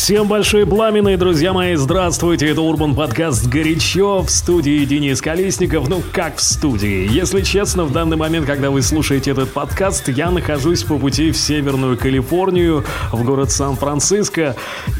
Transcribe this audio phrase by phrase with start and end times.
[0.00, 6.02] Всем большие пламенные друзья мои, здравствуйте, это Урбан Подкаст «Горячо» в студии Денис Колесников, ну
[6.12, 7.12] как в студии.
[7.12, 11.36] Если честно, в данный момент, когда вы слушаете этот подкаст, я нахожусь по пути в
[11.36, 14.54] Северную Калифорнию, в город Сан-Франциско,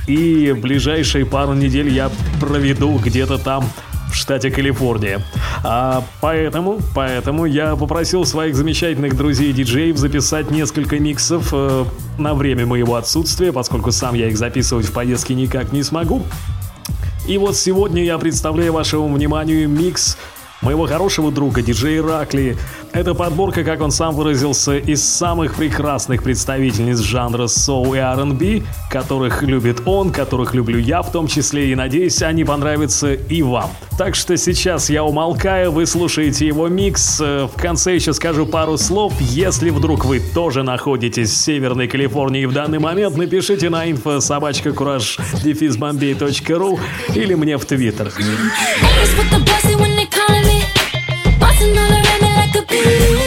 [0.08, 3.70] и ближайшие пару недель я проведу где-то там
[4.10, 5.20] в штате Калифорния.
[5.64, 11.84] А поэтому, поэтому я попросил своих замечательных друзей-диджеев записать несколько миксов э,
[12.18, 16.22] на время моего отсутствия, поскольку сам я их записывать в поездке никак не смогу.
[17.28, 20.16] И вот сегодня я представляю вашему вниманию микс
[20.60, 22.56] моего хорошего друга диджея Ракли.
[22.92, 29.42] Это подборка, как он сам выразился, из самых прекрасных представительниц жанра соу и R&B, которых
[29.42, 33.70] любит он, которых люблю я в том числе, и надеюсь, они понравятся и вам.
[33.98, 37.20] Так что сейчас я умолкаю, вы слушаете его микс.
[37.20, 39.12] Э, в конце еще скажу пару слов.
[39.20, 44.72] Если вдруг вы тоже находитесь в Северной Калифорнии в данный момент, напишите на info собачка
[44.72, 45.76] кураж дефис
[47.14, 48.12] или мне в Твиттер.
[52.84, 53.17] you.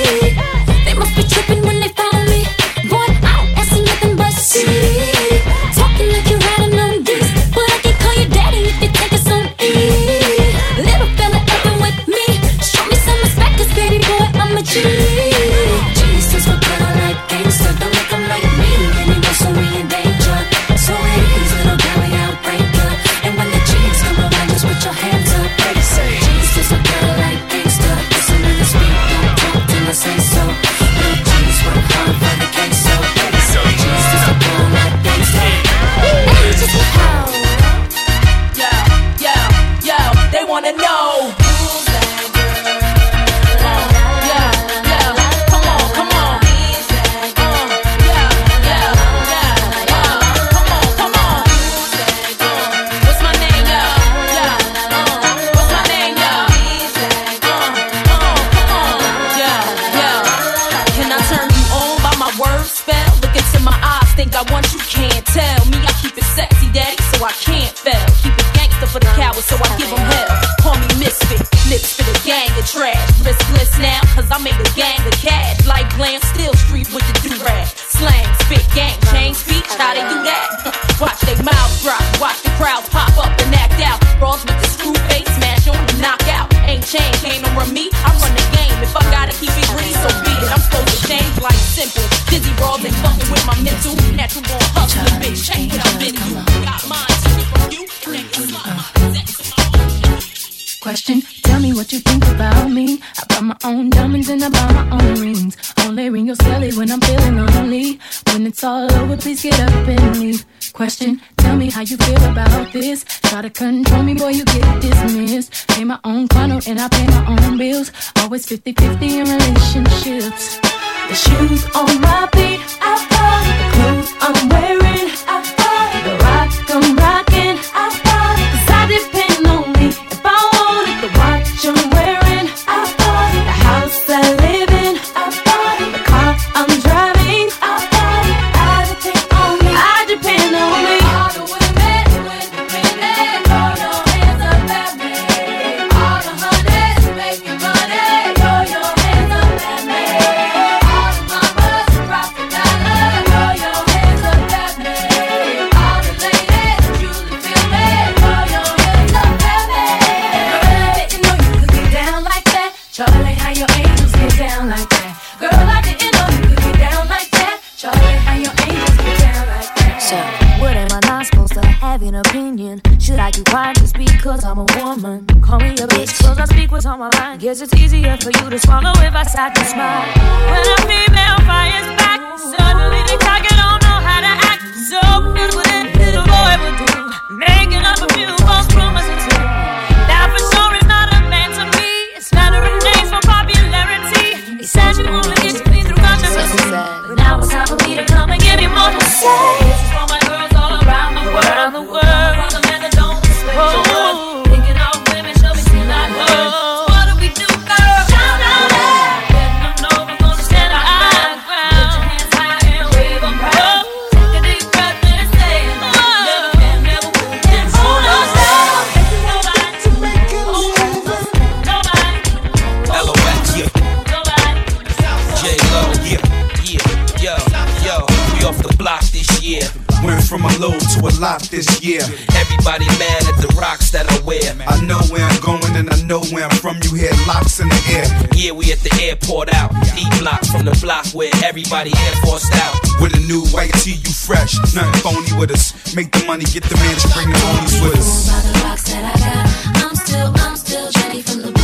[230.04, 232.02] Went from a low to a lot this year.
[232.34, 234.42] Everybody mad at the rocks that I wear.
[234.66, 236.78] I know where I'm going and I know where I'm from.
[236.82, 238.10] You hear locks in the air.
[238.34, 239.70] Yeah, we at the airport out.
[239.94, 242.74] Deep block from the block where everybody air forced out.
[243.00, 244.58] With a new white tee, you fresh.
[244.74, 245.96] Nothing phony with us.
[245.96, 248.26] Make the money, get the man, bring the homies with us.
[248.26, 249.86] By the rocks that I got.
[249.86, 251.61] I'm still, I'm still Jenny from the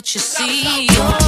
[0.00, 1.19] what you see.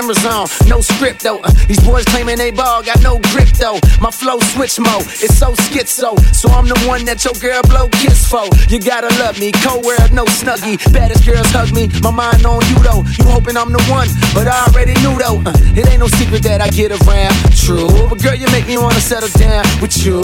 [0.00, 0.46] cameras on.
[0.68, 1.40] No script though.
[1.40, 3.78] Uh, these boys claiming they ball, got no grip though.
[4.00, 6.18] My flow switch mode, it's so schizo.
[6.34, 8.48] So I'm the one that your girl blow kiss for.
[8.68, 10.78] You gotta love me, cold world, no snuggie.
[10.92, 13.04] Baddest girls hug me, my mind on you though.
[13.18, 15.42] You hoping I'm the one, but I already knew though.
[15.44, 17.34] Uh, it ain't no secret that I get around.
[17.56, 20.22] True, but girl, you make me wanna settle down with you.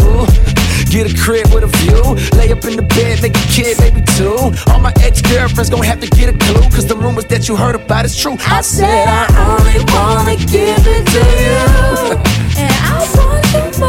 [0.89, 2.01] Get a crib with a view.
[2.39, 4.39] Lay up in the bed, make a kid, maybe two.
[4.71, 6.63] All my ex girlfriends gon' have to get a clue.
[6.71, 8.37] Cause the rumors that you heard about is true.
[8.47, 11.59] I said I own really wanna give it to you.
[12.57, 13.86] And I want you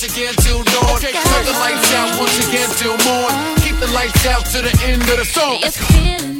[0.00, 0.96] once again till dawn.
[0.96, 3.56] Okay, turn the lights out once again till morn.
[3.56, 6.37] Keep the lights out to the end of the song.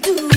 [0.00, 0.33] do.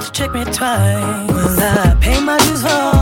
[0.00, 1.28] tried to trick me twice.
[1.28, 2.99] Will I pay my dues for?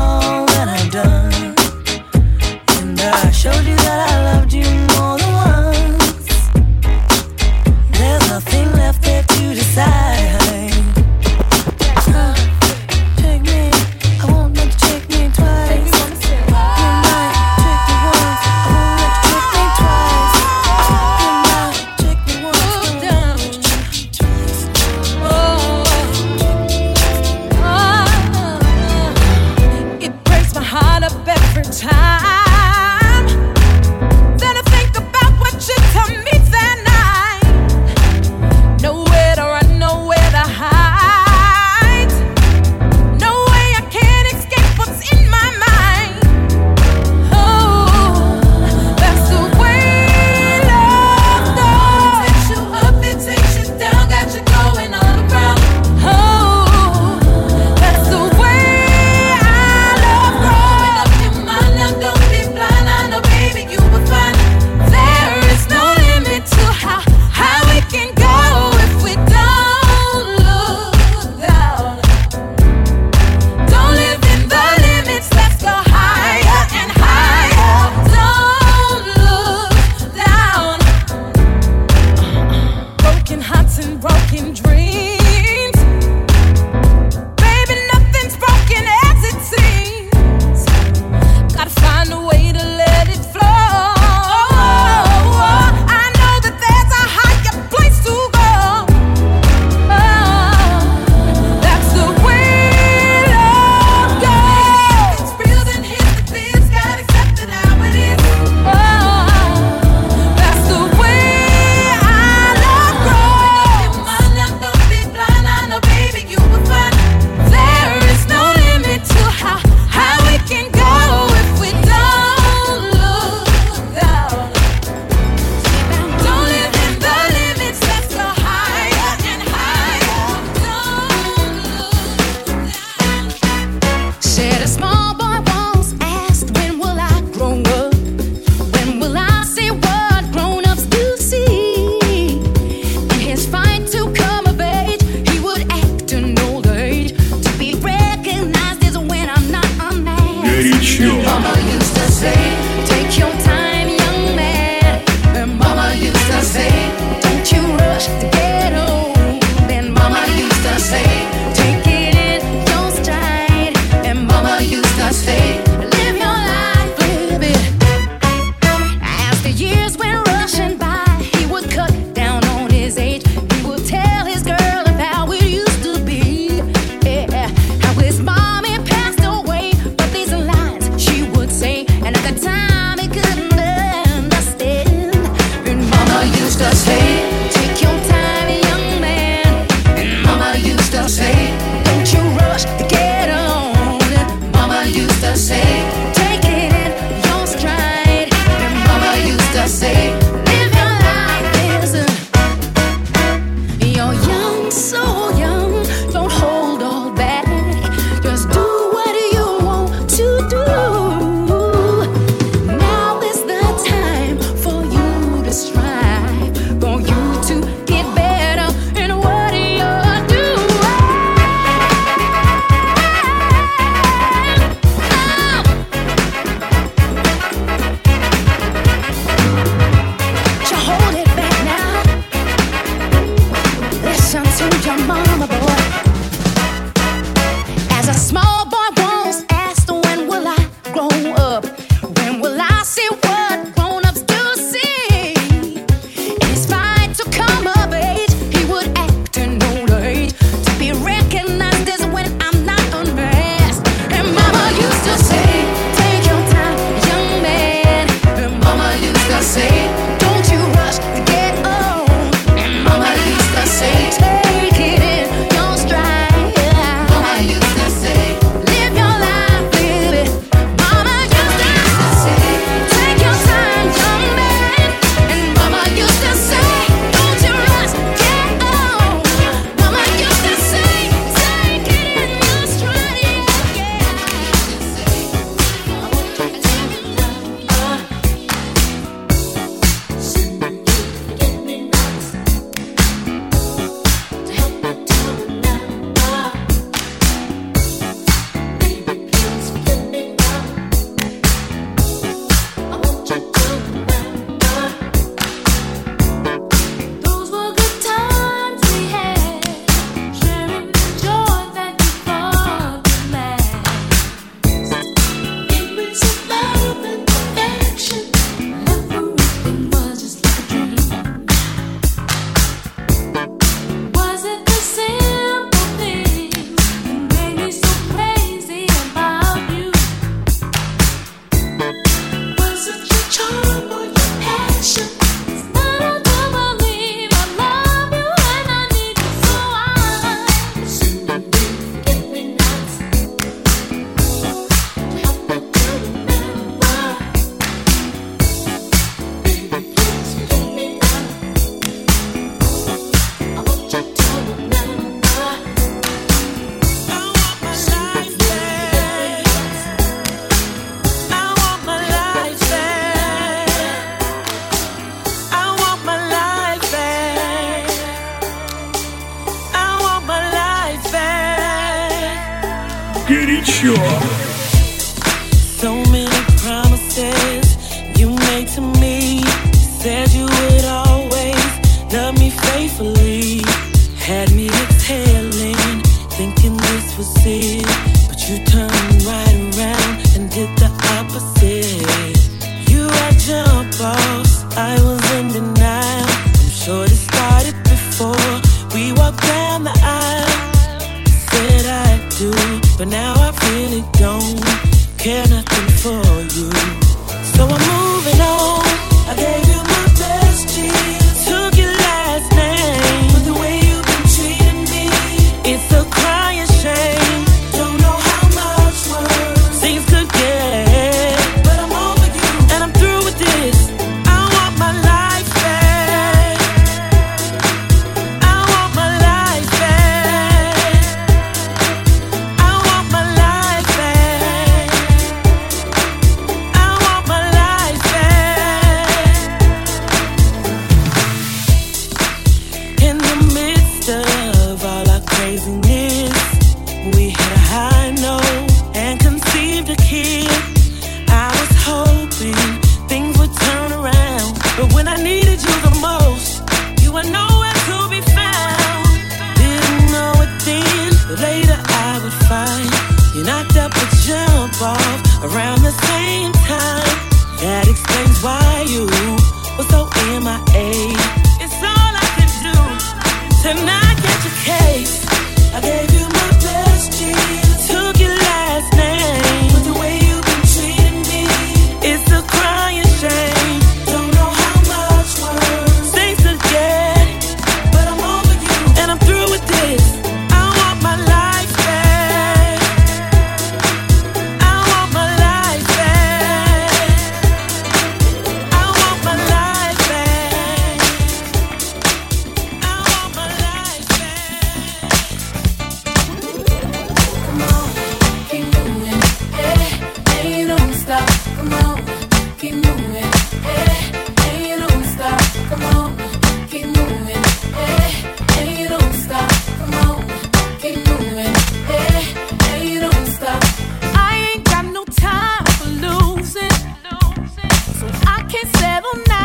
[528.49, 529.38] can't settle now.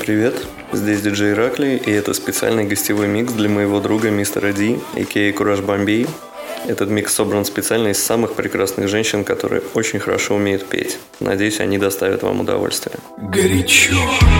[0.00, 0.34] Привет,
[0.72, 5.32] здесь диджей Ракли, и это специальный гостевой микс для моего друга мистера Ди, а.к.а.
[5.32, 6.06] Кураж Бомбей.
[6.66, 10.98] Этот микс собран специально из самых прекрасных женщин, которые очень хорошо умеют петь.
[11.20, 12.96] Надеюсь, они доставят вам удовольствие.
[13.18, 13.94] Горячо.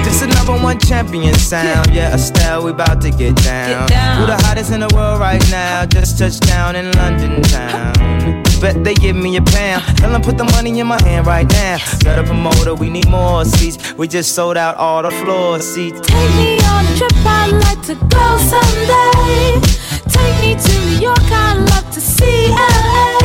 [0.05, 1.87] This another one champion sound.
[1.93, 3.89] Yeah, Estelle, we about to get down.
[4.19, 5.85] Who the hottest in the world right now?
[5.87, 8.50] Just touched down in London town.
[8.61, 9.83] Bet they give me a pound.
[9.97, 11.79] Tell them put the money in my hand right now.
[12.05, 13.95] Got a promoter, we need more seats.
[13.95, 15.99] We just sold out all the floor seats.
[16.03, 19.61] Take me on a trip, I'd like to go someday.
[20.09, 23.19] Take me to New York, I'd love to see LA.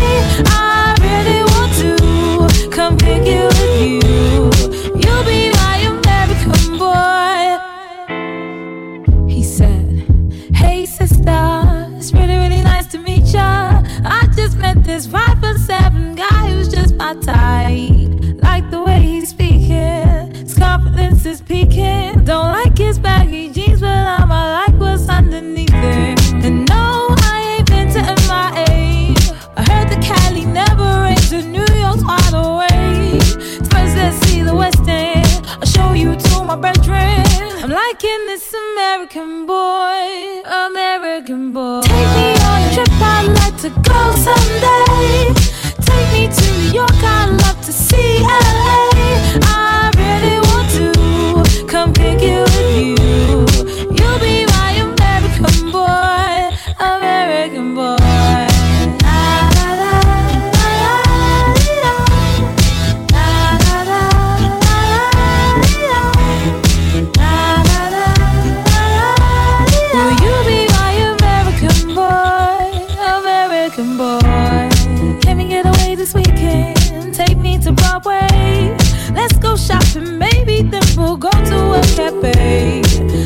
[0.48, 4.00] I really want to come pick you with you.
[5.02, 7.60] You'll be my American boy.
[9.28, 10.08] He said,
[10.56, 13.65] Hey sister, it's really, really nice to meet ya.
[14.58, 18.42] Met this five foot seven guy who's just my type.
[18.42, 22.24] Like the way he's speaking, his confidence is peaking.
[22.24, 26.34] Don't like his baggy jeans, but I'ma like what's underneath it.
[26.46, 29.16] And no, I ain't been to MIA.
[29.58, 33.22] I heard the Cali never rains, and New York's wide awake.
[33.72, 35.46] First, let's see the West End.
[35.48, 37.35] I'll show you to my bedroom.
[37.66, 41.82] I'm liking this American boy, American boy.
[41.82, 45.34] Take me on a trip, I'd like to go someday.
[45.82, 49.50] Take me to New York, I'd love to see LA.
[49.50, 49.55] I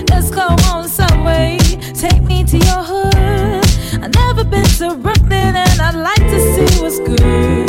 [0.10, 1.58] Let's go on the subway.
[1.94, 3.66] Take me to your hood.
[4.04, 7.68] I've never been to Brooklyn and I'd like to see what's good.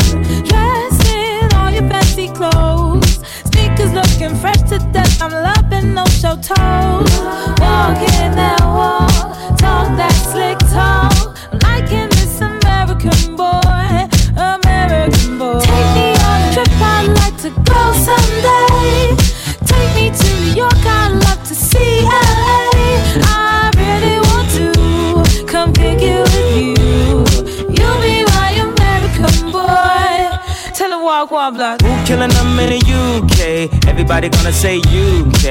[0.49, 3.21] Dressed in all your fancy clothes.
[3.51, 5.23] Sneakers looking fresh to death.
[5.23, 7.00] I'm loving no shell toes.
[32.11, 33.87] Killing them in the UK?
[33.87, 35.47] Everybody gonna say UK.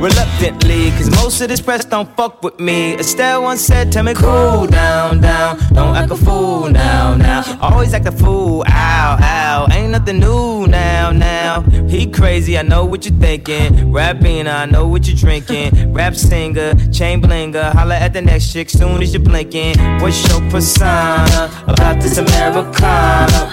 [0.00, 2.94] Reluctantly, cause most of this press don't fuck with me.
[2.94, 5.58] Estelle once said, Tell me, cool down, down.
[5.74, 7.42] Don't act a fool now, now.
[7.60, 9.66] Always act a fool, ow, ow.
[9.72, 11.60] Ain't nothing new now, now.
[11.86, 13.92] He crazy, I know what you're thinking.
[13.92, 15.92] Rapping, I know what you're drinking.
[15.92, 17.72] Rap singer, chain blinger.
[17.74, 19.76] Holla at the next chick soon as you're blinking.
[20.00, 23.52] What's your persona about this Americana?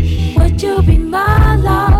[1.11, 1.90] My love?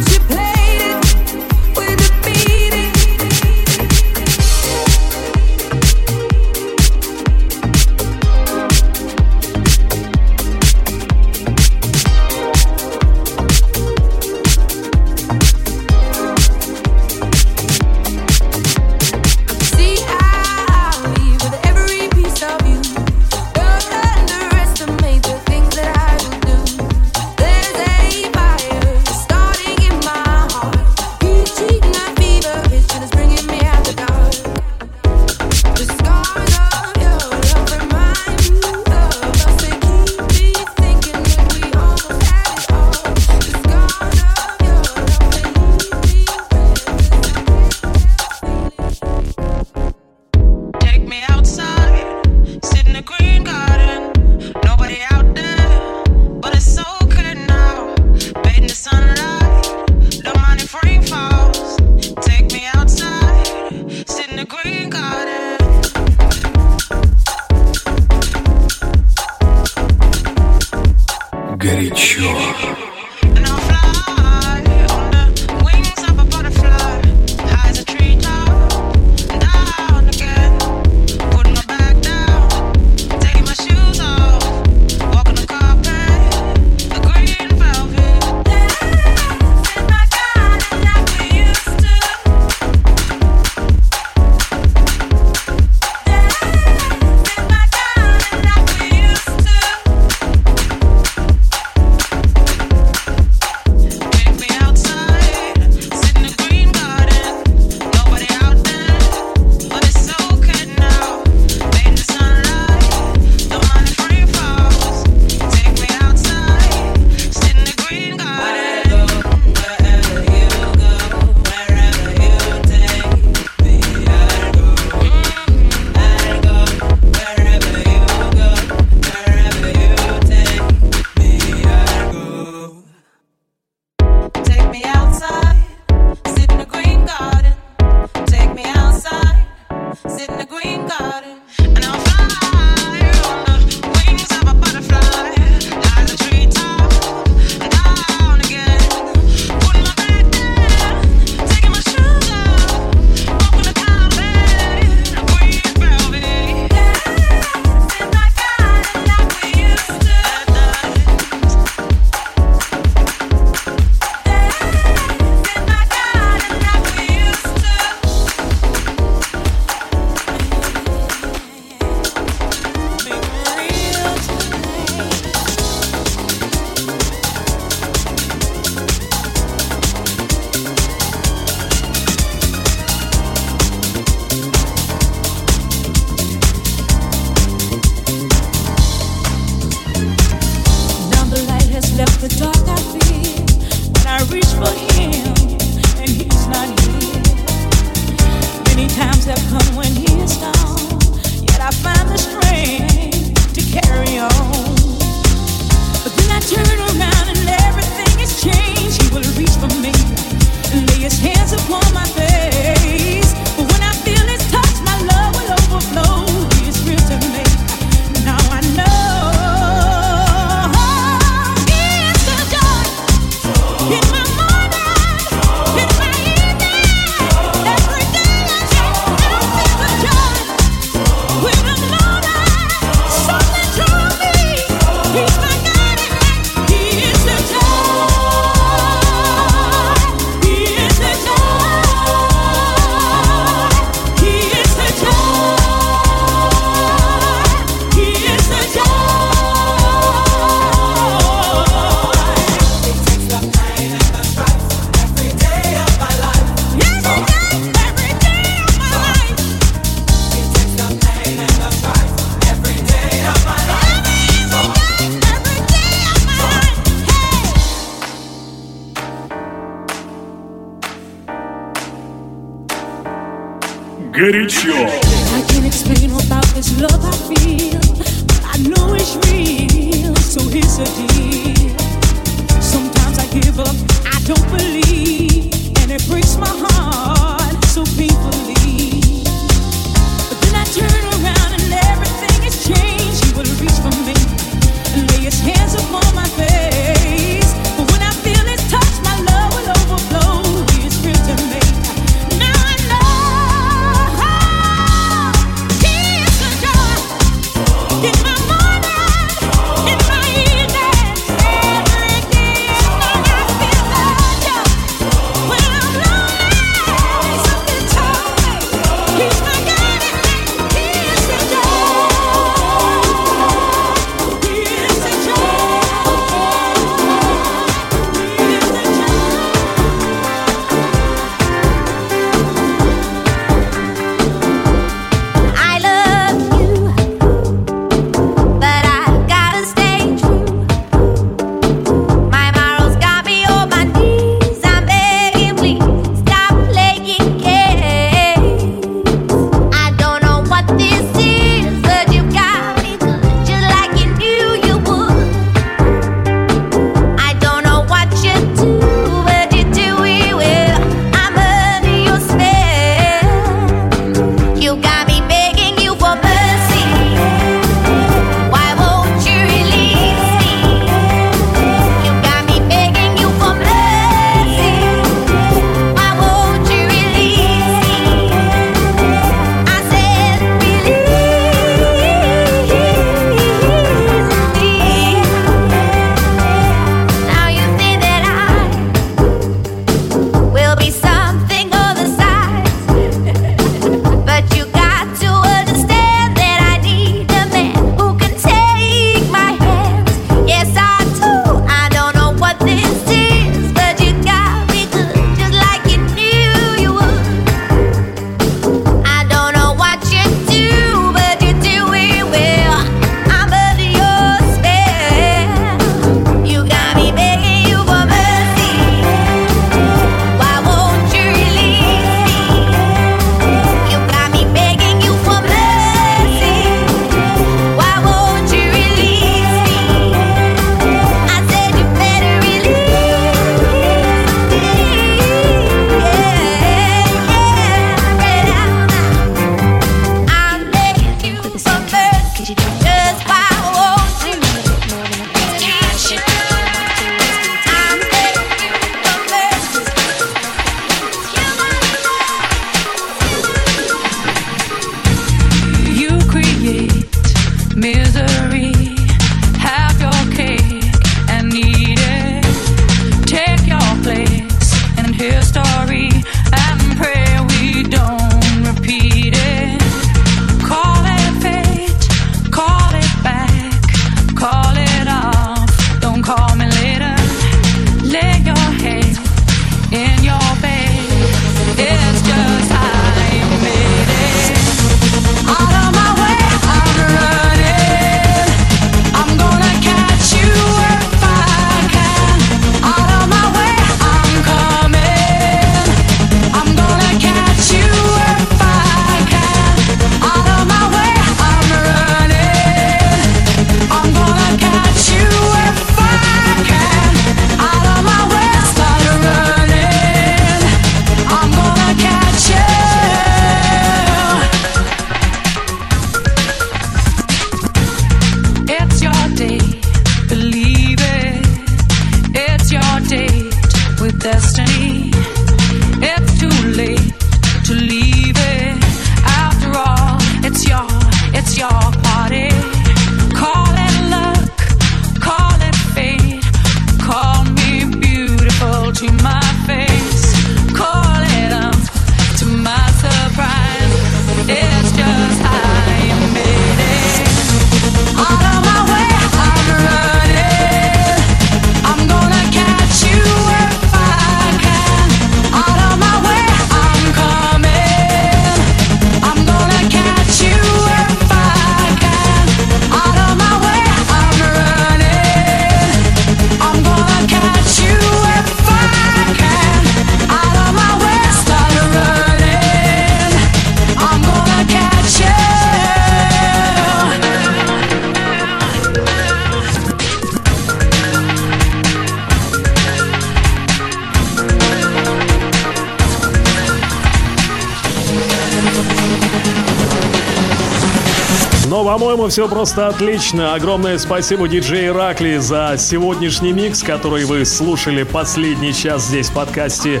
[592.08, 593.52] По-моему, все просто отлично.
[593.52, 600.00] Огромное спасибо диджей Ракли за сегодняшний микс, который вы слушали последний час здесь в подкасте.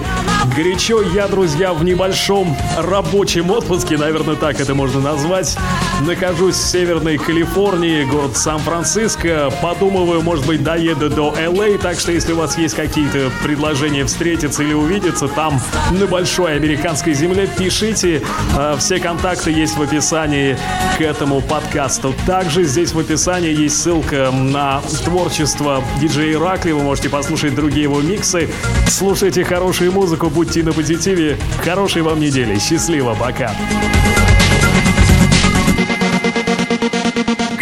[0.56, 5.58] Горячо я, друзья, в небольшом рабочем отпуске, наверное, так это можно назвать.
[6.06, 9.50] Нахожусь в Северной Калифорнии, город Сан-Франциско.
[9.60, 14.62] Подумываю, может быть, доеду до Л.А., так что если у вас есть какие-то предложения встретиться
[14.62, 18.22] или увидеться там, на большой американской земле, пишите.
[18.56, 20.56] А, Все контакты есть в описании
[20.96, 22.14] к этому подкасту.
[22.26, 26.70] Также здесь в описании есть ссылка на творчество диджея Иракли.
[26.70, 28.48] Вы можете послушать другие его миксы.
[28.86, 31.36] Слушайте хорошую музыку, будьте на позитиве.
[31.64, 32.58] Хорошей вам недели.
[32.58, 33.52] Счастливо, пока.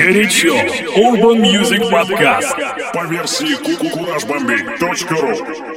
[0.07, 0.55] Горячо.
[0.97, 2.55] Urban Music Podcast.
[2.93, 5.76] По версии kukurajbombi.ru